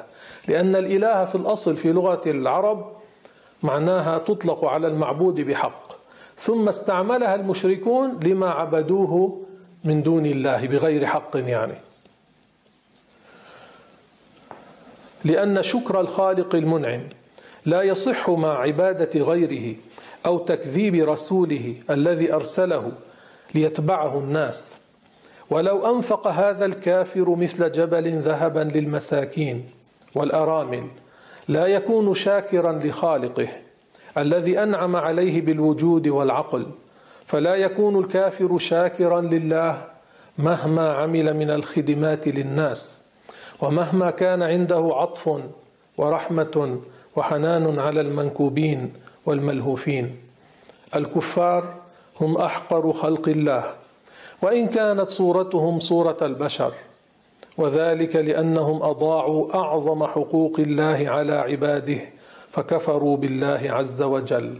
[0.47, 2.91] لأن الإله في الأصل في لغة العرب
[3.63, 5.91] معناها تطلق على المعبود بحق.
[6.37, 9.41] ثم استعملها المشركون لما عبدوه
[9.83, 11.73] من دون الله بغير حق يعني.
[15.25, 17.01] لأن شكر الخالق المنعم
[17.65, 19.75] لا يصح مع عبادة غيره
[20.25, 22.91] أو تكذيب رسوله الذي أرسله
[23.55, 24.77] ليتبعه الناس.
[25.49, 29.65] ولو أنفق هذا الكافر مثل جبل ذهبا للمساكين
[30.15, 30.87] والأرامل
[31.47, 33.47] لا يكون شاكرا لخالقه
[34.17, 36.65] الذي أنعم عليه بالوجود والعقل.
[37.25, 39.81] فلا يكون الكافر شاكرا لله
[40.37, 43.01] مهما عمل من الخدمات للناس
[43.61, 45.39] ومهما كان عنده عطف
[45.97, 46.79] ورحمة
[47.15, 48.93] وحنان على المنكوبين
[49.25, 50.15] والملهوفين.
[50.95, 51.73] الكفار
[52.21, 53.63] هم أحقر خلق الله
[54.41, 56.73] وإن كانت صورتهم صورة البشر
[57.57, 61.97] وذلك لأنهم أضاعوا أعظم حقوق الله على عباده
[62.49, 64.57] فكفروا بالله عز وجل.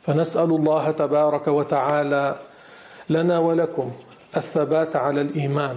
[0.00, 2.36] فنسأل الله تبارك وتعالى
[3.10, 3.90] لنا ولكم
[4.36, 5.76] الثبات على الإيمان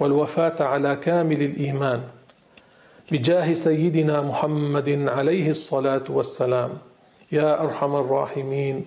[0.00, 2.02] والوفاة على كامل الإيمان.
[3.12, 6.70] بجاه سيدنا محمد عليه الصلاة والسلام.
[7.32, 8.84] يا أرحم الراحمين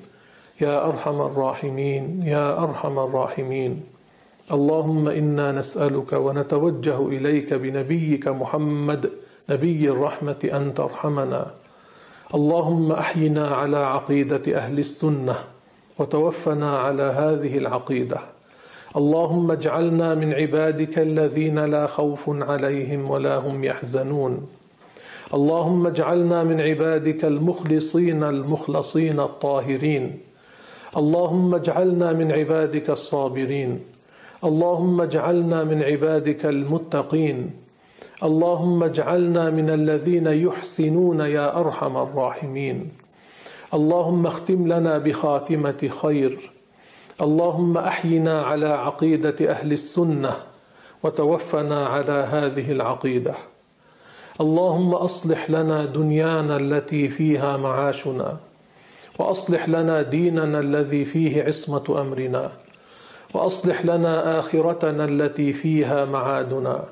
[0.61, 3.83] يا أرحم الراحمين يا أرحم الراحمين.
[4.51, 9.09] اللهم إنا نسألك ونتوجه إليك بنبيك محمد
[9.49, 11.51] نبي الرحمة أن ترحمنا.
[12.33, 15.35] اللهم أحينا على عقيدة أهل السنة
[15.99, 18.19] وتوفنا على هذه العقيدة.
[18.97, 24.47] اللهم اجعلنا من عبادك الذين لا خوف عليهم ولا هم يحزنون.
[25.33, 30.19] اللهم اجعلنا من عبادك المخلصين المخلصين الطاهرين.
[30.97, 33.79] اللهم اجعلنا من عبادك الصابرين.
[34.43, 37.51] اللهم اجعلنا من عبادك المتقين.
[38.23, 42.89] اللهم اجعلنا من الذين يحسنون يا أرحم الراحمين.
[43.73, 46.56] اللهم اختم لنا بخاتمة خير.
[47.21, 50.35] اللهم أحينا على عقيدة أهل السنة
[51.03, 53.35] وتوفنا على هذه العقيدة.
[54.41, 58.37] اللهم أصلح لنا دنيانا التي فيها معاشنا
[59.19, 62.51] وأصلح لنا ديننا الذي فيه عصمة أمرنا
[63.33, 66.85] وأصلح لنا آخرتنا التي فيها معادنا.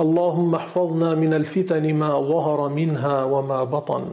[0.00, 4.04] اللهم احفظنا من الفتن ما ظهر منها وما بطن.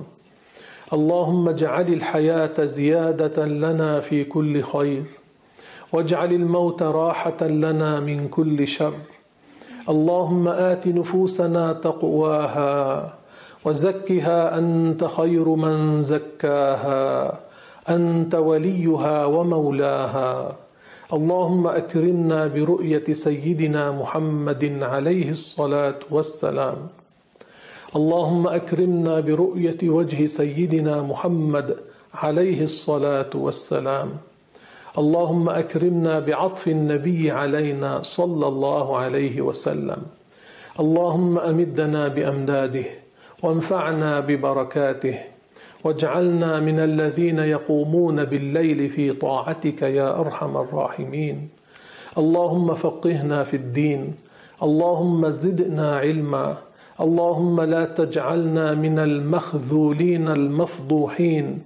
[0.94, 5.04] اللهم اجعل الحياة زيادة لنا في كل خير.
[5.94, 8.94] واجعل الموت راحة لنا من كل شر.
[9.90, 13.14] اللهم آت نفوسنا تقواها
[13.66, 17.40] وزكها أنت خير من زكاها.
[17.90, 20.56] أنت وليها ومولاها.
[21.14, 26.78] اللهم أكرمنا برؤية سيدنا محمد عليه الصلاة والسلام.
[27.96, 31.76] اللهم أكرمنا برؤية وجه سيدنا محمد
[32.14, 34.10] عليه الصلاة والسلام.
[34.98, 40.02] اللهم أكرمنا بعطف النبي علينا صلى الله عليه وسلم.
[40.80, 42.86] اللهم أمدنا بأمداده
[43.44, 45.20] وانفعنا ببركاته.
[45.84, 51.50] واجعلنا من الذين يقومون بالليل في طاعتك يا أرحم الراحمين.
[52.18, 54.14] اللهم فقهنا في الدين.
[54.64, 56.58] اللهم زدنا علما.
[57.02, 61.62] اللهم لا تجعلنا من المخذولين المفضوحين.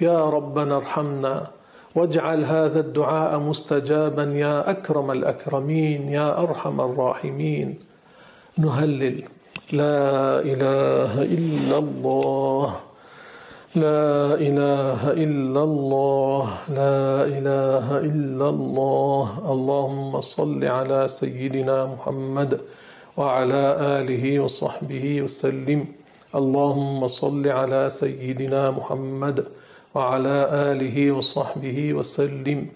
[0.00, 1.46] يا ربنا ارحمنا.
[1.94, 7.78] واجعل هذا الدعاء مستجابا يا أكرم الأكرمين يا أرحم الراحمين.
[8.58, 9.22] نهلل.
[9.72, 12.76] لا إله إلا الله.
[13.76, 16.44] لا إله إلا الله.
[16.68, 19.26] لا إله إلا الله.
[19.52, 22.60] اللهم صل على سيدنا محمد
[23.16, 25.86] وعلى آله وصحبه وسلم.
[26.34, 29.44] اللهم صل على سيدنا محمد
[29.94, 32.66] وعلى آله وصحبه وسلم.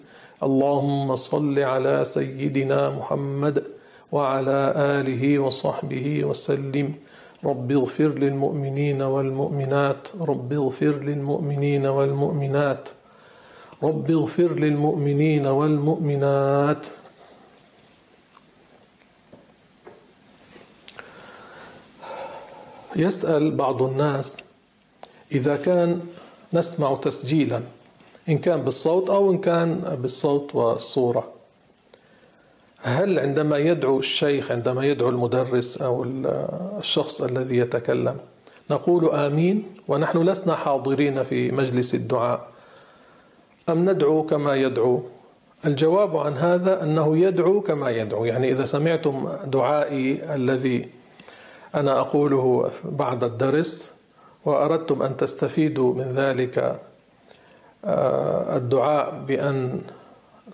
[0.43, 3.63] اللهم صل على سيدنا محمد
[4.11, 6.93] وعلى آله وصحبه وسلم.
[7.45, 10.07] رب اغفر للمؤمنين والمؤمنات.
[10.21, 12.83] رب اغفر للمؤمنين والمؤمنات.
[13.83, 16.83] رب اغفر للمؤمنين والمؤمنات.
[22.95, 24.37] يسأل بعض الناس
[25.31, 26.01] إذا كان
[26.53, 27.61] نسمع تسجيلا
[28.29, 31.31] إن كان بالصوت أو إن كان بالصوت والصورة.
[32.81, 36.05] هل عندما يدعو الشيخ عندما يدعو المدرس أو
[36.79, 38.17] الشخص الذي يتكلم
[38.71, 42.47] نقول آمين ونحن لسنا حاضرين في مجلس الدعاء
[43.69, 45.03] أم ندعو كما يدعو؟
[45.65, 48.25] الجواب عن هذا أنه يدعو كما يدعو.
[48.25, 50.89] يعني إذا سمعتم دعائي الذي
[51.75, 53.96] أنا أقوله بعد الدرس
[54.47, 56.79] وأردتم أن تستفيدوا من ذلك
[57.85, 59.81] آه، الدعاء بأن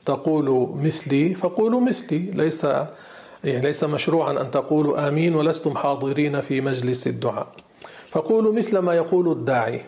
[0.06, 1.34] تقولوا مثلي.
[1.34, 2.64] فقولوا مثلي ليس
[3.44, 7.48] يعني ليس مشروعا أن تقولوا آمين ولستم حاضرين في مجلس الدعاء.
[8.08, 9.82] فقولوا مثل ما يقول الداعي.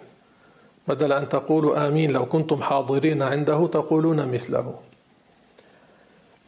[0.87, 4.73] بدل أن تقولوا آمين لو كنتم حاضرين عنده تقولون مثله.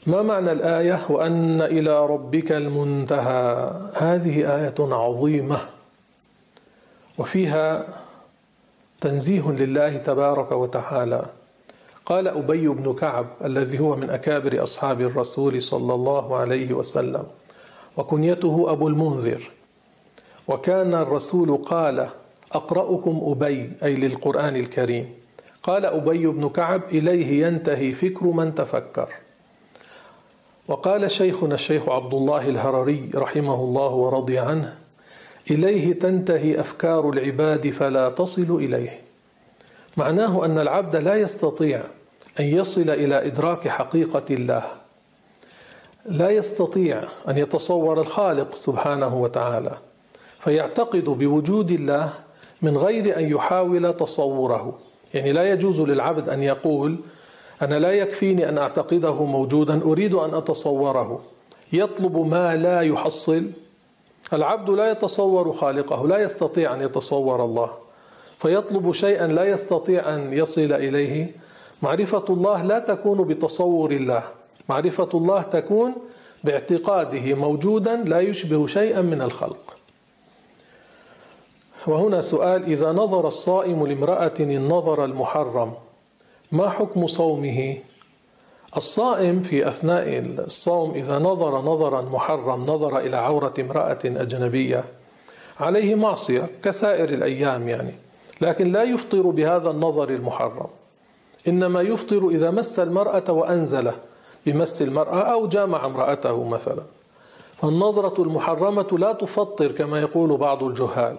[0.07, 3.71] ما معنى الآية؟ وأن إلى ربك المنتهى.
[3.95, 5.76] هذه آية عظيمة.
[7.17, 7.87] وفيها
[9.01, 11.25] تنزيه لله تبارك وتعالى.
[12.05, 17.23] قال أبي بن كعب الذي هو من أكابر أصحاب الرسول صلى الله عليه وسلم
[17.97, 19.51] وكنيته أبو المنذر.
[20.47, 22.09] وكان الرسول قال
[22.51, 25.13] أقرأكم أبي أي للقرآن الكريم.
[25.63, 29.09] قال أبي بن كعب إليه ينتهي فكر من تفكر.
[30.67, 34.77] وقال شيخنا الشيخ عبد الله الهرري رحمه الله ورضي عنه
[35.51, 39.01] إليه تنتهي أفكار العباد فلا تصل إليه.
[39.97, 41.83] معناه أن العبد لا يستطيع
[42.39, 44.63] أن يصل إلى إدراك حقيقة الله.
[46.05, 49.77] لا يستطيع أن يتصور الخالق سبحانه وتعالى
[50.39, 52.13] فيعتقد بوجود الله
[52.61, 54.79] من غير أن يحاول تصوره.
[55.13, 56.97] يعني لا يجوز للعبد أن يقول
[57.61, 61.21] أنا لا يكفيني أن أعتقده موجودا أريد أن أتصوره.
[61.73, 63.51] يطلب ما لا يحصل
[64.33, 67.69] العبد لا يتصور خالقه لا يستطيع أن يتصور الله.
[68.39, 71.35] فيطلب شيئا لا يستطيع أن يصل إليه.
[71.81, 74.23] معرفة الله لا تكون بتصور الله.
[74.69, 75.93] معرفة الله تكون
[76.43, 79.77] باعتقاده موجودا لا يشبه شيئا من الخلق.
[81.87, 85.73] وهنا سؤال إذا نظر الصائم لامرأة النظر المحرم
[86.51, 87.77] ما حكم صومه؟
[88.77, 94.83] الصائم في أثناء الصوم إذا نظر نظرا محرم نظر إلى عورة امرأة أجنبية
[95.59, 97.93] عليه معصية كسائر الأيام يعني
[98.41, 100.67] لكن لا يفطر بهذا النظر المحرم.
[101.47, 103.91] إنما يفطر إذا مس المرأة وأنزل
[104.45, 106.83] بمس المرأة أو جامع امرأته مثلا.
[107.51, 111.17] فالنظرة المحرمة لا تفطر كما يقول بعض الجهال.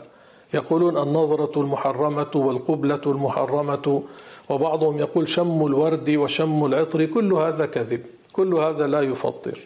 [0.54, 4.02] يقولون النظرة المحرمة والقبلة المحرمة
[4.48, 9.58] وبعضهم يقول شم الورد وشم العطر كل هذا كذب كل هذا لا يفطر.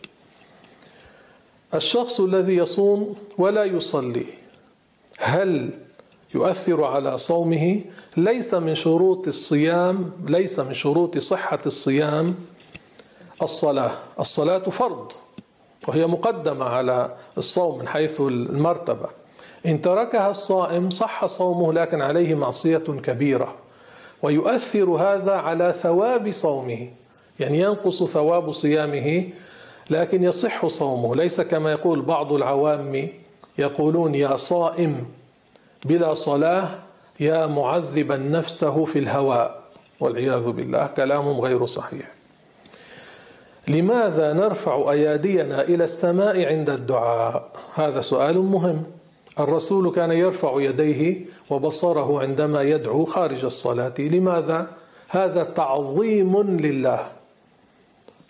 [1.74, 4.26] الشخص الذي يصوم ولا يصلي
[5.18, 5.70] هل
[6.34, 7.80] يؤثر على صومه؟
[8.16, 12.34] ليس من شروط الصيام ليس من شروط صحة الصيام
[13.42, 13.92] الصلاة.
[14.20, 15.12] الصلاة فرض
[15.88, 19.08] وهي مقدمة على الصوم من حيث المرتبة.
[19.66, 23.61] إن تركها الصائم صح صومه لكن عليه معصية كبيرة.
[24.22, 26.88] ويؤثر هذا على ثواب صومه.
[27.40, 29.28] يعني ينقص ثواب صيامه
[29.90, 31.16] لكن يصح صومه.
[31.16, 33.08] ليس كما يقول بعض العوام
[33.58, 35.06] يقولون يا صائم
[35.84, 36.68] بلا صلاة
[37.20, 39.62] يا معذبا نفسه في الهواء.
[40.00, 42.10] والعياذ بالله كلام غير صحيح.
[43.68, 48.82] لماذا نرفع أيادينا إلى السماء عند الدعاء؟ هذا سؤال مهم.
[49.40, 53.94] الرسول كان يرفع يديه وبصره عندما يدعو خارج الصلاة.
[53.98, 54.66] لماذا؟
[55.08, 57.06] هذا تعظيم لله.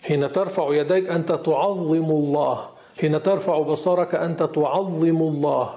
[0.03, 2.67] حين ترفع يديك أنت تعظم الله.
[3.01, 5.69] حين ترفع بصرك أنت تعظم الله.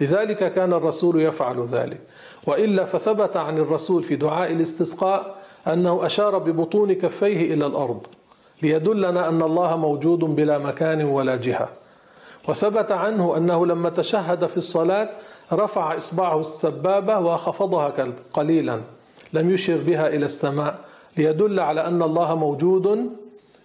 [0.00, 2.00] لذلك كان الرسول يفعل ذلك.
[2.46, 5.34] وإلا فثبت عن الرسول في دعاء الاستسقاء
[5.66, 8.06] أنه أشار ببطون كفيه إلى الأرض.
[8.62, 11.68] ليدلنا أن الله موجود بلا مكان ولا جهة.
[12.48, 15.08] وثبت عنه أنه لما تشهد في الصلاة
[15.52, 17.92] رفع إصبعه السبابة وخفضها
[18.32, 18.80] قليلا
[19.32, 20.78] لم يشر بها إلى السماء
[21.16, 23.10] ليدل على أن الله موجود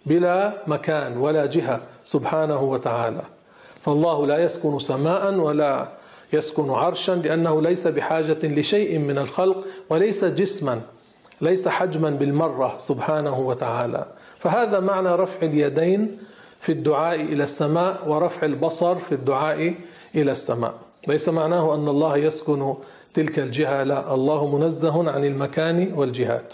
[0.06, 3.22] بلا مكان ولا جهة سبحانه وتعالى.
[3.82, 5.88] فالله لا يسكن سماء ولا
[6.34, 10.82] يسكن عرشا لأنه ليس بحاجة لشيء من الخلق وليس جسما
[11.42, 14.06] ليس حجما بالمرة سبحانه وتعالى.
[14.36, 16.18] فهذا معنى رفع اليدين
[16.60, 19.74] في الدعاء إلى السماء ورفع البصر في الدعاء
[20.16, 20.74] إلى السماء.
[21.08, 22.74] ليس معناه أن الله يسكن
[23.14, 26.54] تلك الجهة لا الله منزه عن المكان والجهات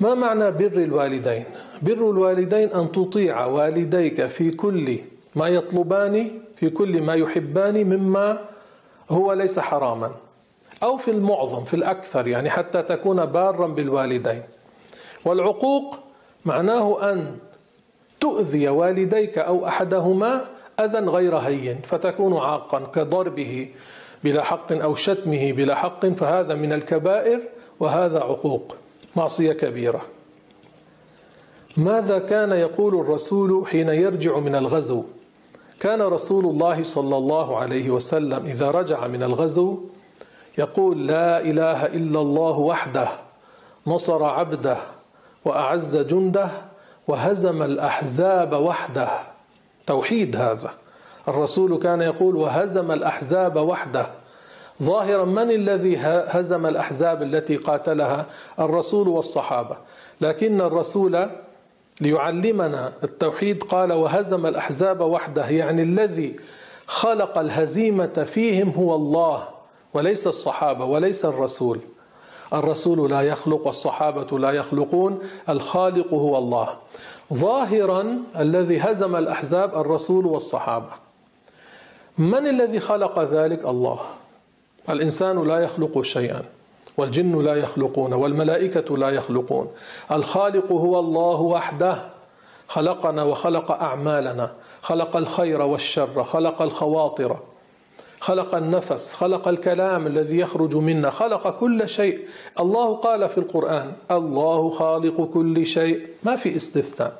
[0.00, 1.44] ما معنى بر الوالدين؟
[1.82, 4.98] بر الوالدين أن تطيع والديك في كل
[5.34, 8.44] ما يطلبان في كل ما يحبان مما
[9.10, 10.10] هو ليس حراما
[10.82, 14.42] أو في المعظم في الأكثر يعني حتى تكون بارا بالوالدين.
[15.24, 15.98] والعقوق
[16.44, 17.36] معناه أن
[18.20, 20.44] تؤذي والديك أو أحدهما
[20.80, 23.68] أذى غير هين فتكون عاقا كضربه
[24.24, 27.40] بلا حق أو شتمه بلا حق فهذا من الكبائر
[27.80, 28.76] وهذا عقوق
[29.16, 30.00] معصية كبيرة.
[31.76, 35.04] ماذا كان يقول الرسول حين يرجع من الغزو؟
[35.80, 39.78] كان رسول الله صلى الله عليه وسلم إذا رجع من الغزو
[40.58, 43.08] يقول لا إله إلا الله وحده
[43.86, 44.76] نصر عبده
[45.44, 46.50] وأعز جنده
[47.08, 49.33] وهزم الأحزاب وحده.
[49.86, 50.70] توحيد هذا.
[51.28, 54.06] الرسول كان يقول وهزم الأحزاب وحده.
[54.82, 58.26] ظاهرا من الذي هزم الأحزاب التي قاتلها؟
[58.58, 59.76] الرسول والصحابة.
[60.20, 61.28] لكن الرسول
[62.00, 65.48] ليعلمنا التوحيد قال وهزم الأحزاب وحده.
[65.48, 66.36] يعني الذي
[66.86, 69.48] خلق الهزيمة فيهم هو الله
[69.94, 71.78] وليس الصحابة وليس الرسول.
[72.52, 75.18] الرسول لا يخلق والصحابة لا يخلقون
[75.48, 76.68] الخالق هو الله.
[77.32, 80.90] ظاهرا الذي هزم الأحزاب الرسول والصحابة.
[82.18, 84.00] من الذي خلق ذلك؟ الله.
[84.90, 86.42] الإنسان لا يخلق شيئا
[86.96, 89.70] والجن لا يخلقون والملائكة لا يخلقون.
[90.12, 92.04] الخالق هو الله وحده.
[92.68, 94.52] خلقنا وخلق أعمالنا.
[94.82, 96.22] خلق الخير والشر.
[96.22, 97.36] خلق الخواطر.
[98.24, 102.18] خلق النفس خلق الكلام الذي يخرج منا خلق كل شيء.
[102.60, 106.06] الله قال في القرآن الله خالق كل شيء.
[106.22, 107.12] ما في استثناء.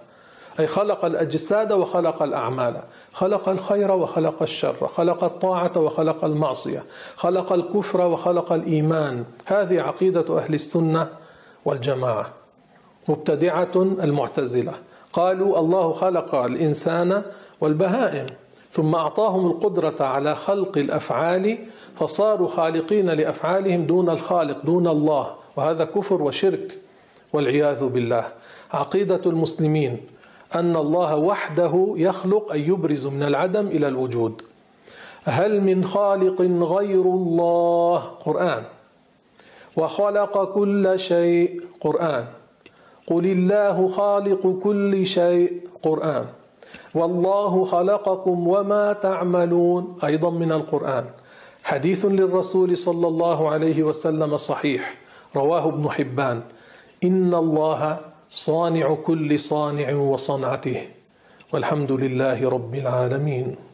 [0.61, 2.81] أي خلق الأجساد وخلق الأعمال.
[3.13, 4.89] خلق الخير وخلق الشر.
[4.89, 6.85] خلق الطاعة وخلق المعصية.
[7.17, 9.25] خلق الكفر وخلق الإيمان.
[9.47, 11.09] هذه عقيدة أهل السنة
[11.65, 12.27] والجماعة.
[13.09, 14.73] مبتدعة المعتزلة.
[15.13, 17.23] قالوا الله خلق الإنسان
[17.61, 18.27] والبهائم.
[18.75, 21.59] ثم أعطاهم القدرة على خلق الأفعال
[21.99, 26.79] فصاروا خالقين لأفعالهم دون الخالق دون الله وهذا كفر وشرك
[27.33, 28.25] والعياذ بالله.
[28.73, 30.01] عقيدة المسلمين
[30.55, 34.43] أن الله وحده يخلق أي يبرز من العدم إلى الوجود.
[35.25, 36.41] هل من خالق
[36.77, 38.63] غير الله؟ قرآن.
[39.77, 42.25] وخلق كل شيء؟ قرآن.
[43.07, 46.27] قل الله خالق كل شيء؟ قرآن.
[46.95, 49.97] والله خلقكم وما تعملون.
[50.05, 51.05] أيضا من القرآن.
[51.65, 54.95] حديث للرسول صلى الله عليه وسلم صحيح.
[55.37, 56.41] رواه ابن حبان.
[57.05, 57.99] إن الله
[58.31, 60.89] صانع كل صانع وصنعته.
[61.53, 63.74] والحمد لله رب العالمين.